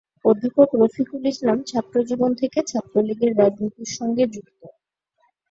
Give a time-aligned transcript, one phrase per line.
[0.25, 4.61] অধ্যাপক রফিকুল ইসলাম ছাত্রজীবন থেকে ছাত্রলীগের রাজনীতির সঙ্গে যুক্ত।